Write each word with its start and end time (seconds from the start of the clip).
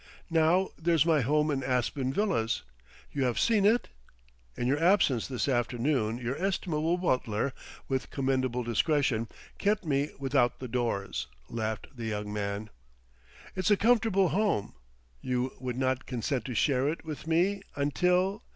Now 0.31 0.69
there's 0.79 1.05
my 1.05 1.21
home 1.21 1.51
in 1.51 1.63
Aspen 1.63 2.11
Villas.... 2.11 2.63
You 3.11 3.23
have 3.25 3.39
seen 3.39 3.65
it?" 3.67 3.89
"In 4.57 4.65
your 4.65 4.83
absence 4.83 5.27
this 5.27 5.47
afternoon 5.47 6.17
your 6.17 6.35
estimable 6.43 6.97
butler, 6.97 7.53
with 7.87 8.09
commendable 8.09 8.63
discretion, 8.63 9.27
kept 9.59 9.85
me 9.85 10.09
without 10.17 10.57
the 10.57 10.67
doors," 10.67 11.27
laughed 11.51 11.85
the 11.95 12.05
young 12.05 12.33
man. 12.33 12.71
"It's 13.55 13.69
a 13.69 13.77
comfortable 13.77 14.29
home. 14.29 14.73
You 15.21 15.53
would 15.59 15.77
not 15.77 16.07
consent 16.07 16.45
to 16.45 16.55
share 16.55 16.89
it 16.89 17.05
with 17.05 17.27
me 17.27 17.61
until 17.75 18.41